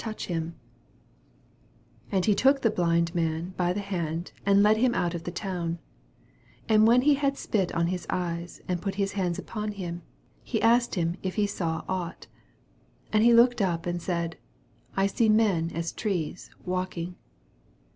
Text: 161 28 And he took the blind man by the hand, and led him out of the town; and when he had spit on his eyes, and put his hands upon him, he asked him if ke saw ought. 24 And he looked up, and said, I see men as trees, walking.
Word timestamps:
161 0.03 0.41
28 2.09 2.17
And 2.17 2.25
he 2.25 2.33
took 2.33 2.61
the 2.63 2.71
blind 2.71 3.13
man 3.13 3.53
by 3.55 3.71
the 3.71 3.81
hand, 3.81 4.31
and 4.43 4.63
led 4.63 4.77
him 4.77 4.95
out 4.95 5.13
of 5.13 5.25
the 5.25 5.31
town; 5.31 5.77
and 6.67 6.87
when 6.87 7.03
he 7.03 7.13
had 7.13 7.37
spit 7.37 7.71
on 7.75 7.85
his 7.85 8.07
eyes, 8.09 8.61
and 8.67 8.81
put 8.81 8.95
his 8.95 9.11
hands 9.11 9.37
upon 9.37 9.73
him, 9.73 10.01
he 10.43 10.59
asked 10.59 10.95
him 10.95 11.17
if 11.21 11.35
ke 11.35 11.47
saw 11.47 11.83
ought. 11.87 12.25
24 13.11 13.11
And 13.13 13.23
he 13.23 13.33
looked 13.35 13.61
up, 13.61 13.85
and 13.85 14.01
said, 14.01 14.39
I 14.97 15.05
see 15.05 15.29
men 15.29 15.69
as 15.71 15.91
trees, 15.91 16.49
walking. 16.65 17.15